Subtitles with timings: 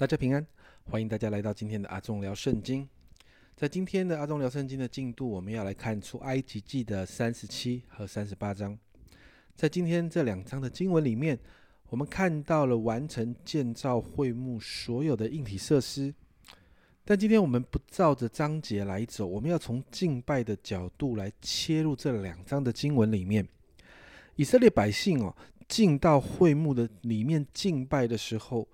[0.00, 0.46] 大家平安，
[0.84, 2.88] 欢迎大家来到今天的阿忠聊圣经。
[3.54, 8.78] 在今天的阿忠聊圣经的进度，我们要来看出埃及记的三十七和三十八章。
[9.54, 11.38] 在今天这两章的经文里面，
[11.90, 16.14] 我们看到了完成建造会幕所有的硬体设施。
[17.04, 23.46] 但今天我们不照着章节来走，我们要从敬拜的角度来切入这两章的经文里面。
[24.36, 25.36] 以色列百姓哦，
[25.68, 28.66] 进到会幕的里面敬拜的时候。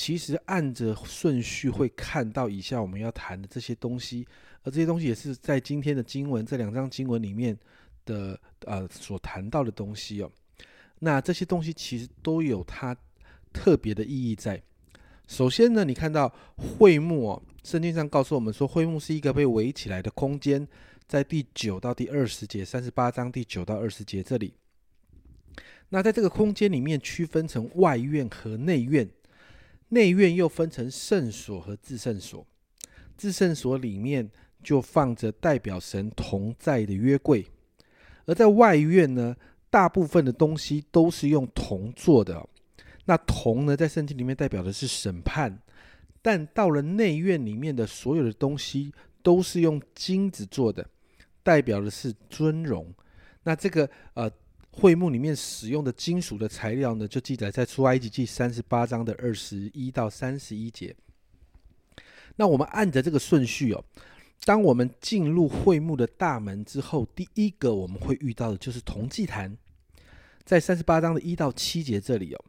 [0.00, 4.24] 其实按着顺序会看到以下我们要谈的这些东西，
[4.62, 7.58] 而这些东西也是在今天的经文这两章经文里面
[8.04, 10.30] 的呃所谈到的东西哦。
[11.00, 12.96] 那这些东西其实都有它
[13.52, 14.62] 特别的意义在。
[15.26, 20.64] 首先呢，你看到会幕哦，圣经上告诉我们说，会幕是一个被围起来的空间，
[21.08, 24.54] 在第九到第二十节，三十八章第九到二十节这里。
[25.88, 29.10] 那在这个空间里面区分成外院和内院。
[29.88, 32.46] 内院又分成圣所和至圣所，
[33.16, 34.30] 至圣所里面
[34.62, 37.46] 就放着代表神同在的约柜，
[38.26, 39.36] 而在外院呢，
[39.70, 42.46] 大部分的东西都是用铜做的。
[43.06, 45.58] 那铜呢，在圣经里面代表的是审判，
[46.20, 48.92] 但到了内院里面的所有的东西
[49.22, 50.86] 都是用金子做的，
[51.42, 52.94] 代表的是尊荣。
[53.42, 54.30] 那这个呃。
[54.80, 60.94] 会幕里面使用的金属的材料呢，就记载在出埃及记三十八章的二十一到三十一节。
[62.36, 63.84] 那我们按着这个顺序哦，
[64.44, 69.58] 当我们进入会幕的大门之后，第一个我们会遇到的就是铜祭坛，
[70.44, 72.44] 在三十八章的一到七节这里哦。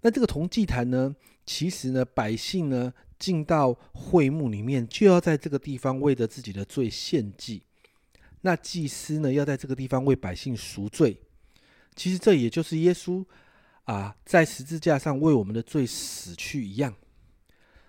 [0.00, 7.62] 那这个铜祭坛呢，其实呢，百姓呢进到会幕里面，就要在这个地方为着自己的罪献祭。
[8.40, 11.20] 那祭司呢，要在这个地方为百姓赎罪。
[11.98, 13.24] 其实这也就是耶稣
[13.82, 16.94] 啊，在十字架上为我们的罪死去一样。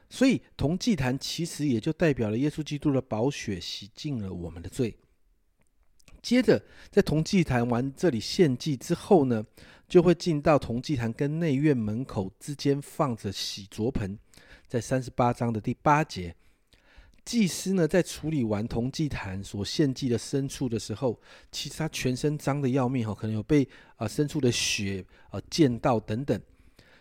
[0.09, 4.97] 所以同祭坛其实也就代表了耶稣基督的宝血洗净了我们的罪。
[6.23, 6.59] 接着
[6.89, 9.45] 在同祭坛完这里献祭之后呢，
[9.87, 14.17] 就会进到同祭坛跟内院门口之间放着洗濯盆，
[14.67, 16.35] 在三十八章的第八节。
[17.29, 26.41] 祭司呢，在处理完铜祭坛所献祭的牲畜的时候，其实他全身脏的要命哈，可能有被啊牲畜的血啊溅到等等，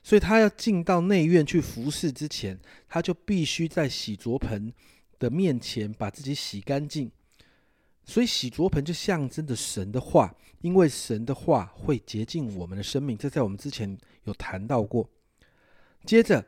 [0.03, 4.71] 所以他要进到内院去服侍之前，他就必须在洗濯盆
[5.19, 7.11] 的面前把自己洗干净。
[8.05, 15.09] 所以洗濯盆就象征着神的话，因为神的话会洁净我们的生命，这在我们之前有谈到过。
[16.05, 16.45] 接着。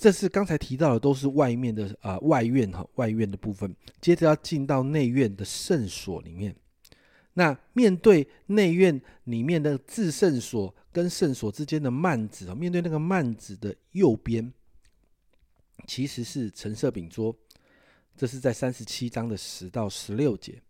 [0.00, 3.76] 这是刚才提到的，都是外面的啊外院哈外院的部分。
[4.00, 6.56] 接着要进到内院的圣所里面。
[7.34, 14.50] 那面对内院里面的至圣所跟圣所之间的幔子啊，面对那个幔子的右边，
[15.86, 17.36] 其实是橙色饼桌。
[18.16, 20.62] 这是在三十七章的十到十六节。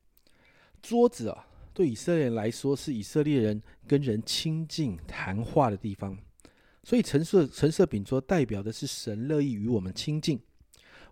[0.82, 6.18] 桌子啊，对以色列人来说是以色列人跟人亲近谈话的地方。
[6.82, 10.40] 所以橙色橙色饼桌代表的是神乐意与我们亲近，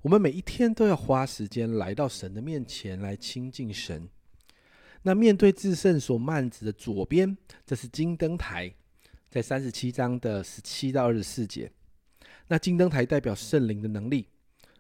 [0.03, 4.09] 我们每一天都要花时间来到神的面前来亲近神。
[5.03, 8.75] 那面对至圣所幔子的左边，这是金灯台，
[9.31, 11.71] 在三十七章的十七到二十四节。
[12.49, 14.27] 那金灯台代表圣灵的能力，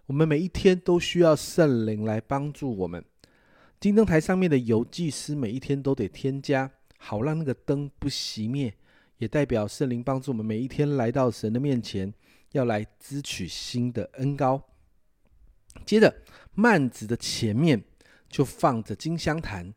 [0.06, 3.04] 我们每一天都需要圣灵来帮助我们。
[3.78, 8.74] 金灯台上面的油，祭司每一天都得添加，好让那个灯不熄灭。
[9.18, 12.12] 也代表圣灵帮助我们每一天来到神的面前，
[12.52, 14.62] 要来支取新的恩高。
[15.84, 16.12] 接着，
[16.54, 17.82] 幔子的前面
[18.28, 19.74] 就放着金香坛，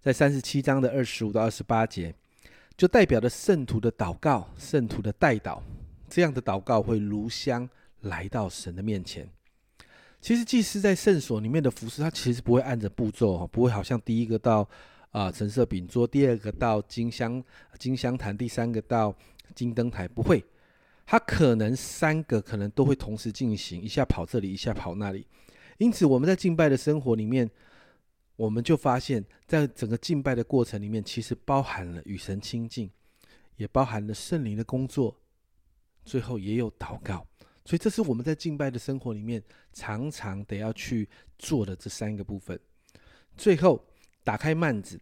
[0.00, 2.14] 在三十七章的二十五到二十八节，
[2.76, 5.60] 就代表着圣徒的祷告、圣徒的代祷。
[6.08, 7.68] 这样的祷告会如香
[8.02, 9.28] 来到神的面前。
[10.20, 14.68] 其实，祭司在圣所里面的服饰，他其实不会按着步骤不会好像第一个到。
[15.14, 17.40] 啊，橙色饼桌，第二个到金香
[17.78, 19.16] 金香坛，第三个到
[19.54, 20.44] 金灯台，不会，
[21.06, 25.24] 它可能三个可能都会同时进行，一下跑这里，一下跑那里。
[25.78, 27.48] 因此，我们在敬拜的生活里面，
[28.34, 32.90] 我们就发现，在整个敬拜的过程里面，其实包含了与神亲近，
[33.54, 35.16] 也包含了圣灵的工作，
[36.04, 37.24] 最后也有祷告。
[37.64, 39.40] 所以，这是我们在敬拜的生活里面
[39.72, 41.08] 常常得要去
[41.38, 42.58] 做的这三个部分。
[43.36, 43.80] 最后。
[44.24, 44.98] 打开幔子，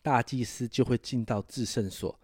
[0.00, 2.18] 大祭司就会进到至圣所。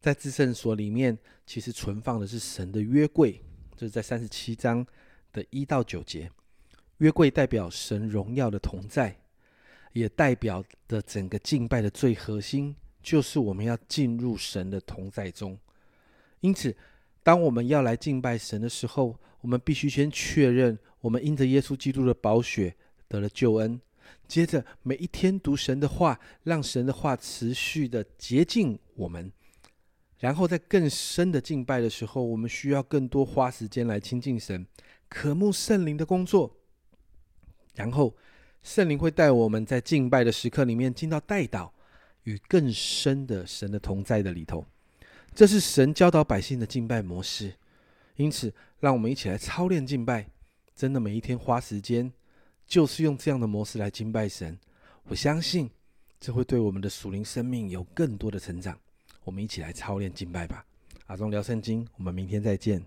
[0.00, 3.40] 在至圣所里面，其实存放的是神的约柜，
[3.76, 4.84] 就是在三十七章
[5.32, 6.30] 的一到九节。
[6.98, 9.16] 约柜代表神荣耀的同在，
[9.92, 15.58] 也代表的整个敬拜的最核心，就是我们要进入神的同在中。
[16.40, 16.74] 因此，
[17.22, 22.74] 当我们要来敬拜神的时候，我们必须先确认我们因着耶稣基督的宝血
[23.08, 23.80] 得了救恩。
[24.26, 29.30] 接着每一天读神的话，让神的话持续的洁净我们。
[30.18, 34.66] 然后在更深的敬拜的时候，我们需要更多花时间来亲近神，
[35.08, 36.56] 渴慕圣灵的工作。
[37.74, 38.16] 然后
[38.62, 41.70] 圣灵会带我们在敬拜的时刻里面进到代祷
[42.22, 44.64] 与更深的神的同在的里头。
[45.34, 47.52] 这是神教导百姓的敬拜模式。
[48.16, 50.30] 因此，让我们一起来操练敬拜，
[50.74, 52.12] 真的每一天花时间。
[52.66, 54.58] 就是用这样的模式来敬拜神，
[55.04, 55.70] 我相信
[56.18, 58.78] 这会对我们的属灵生命有更多的成长。
[59.22, 60.64] 我们一起来操练敬拜吧。
[61.06, 62.82] 阿忠聊圣经，我们明天再见。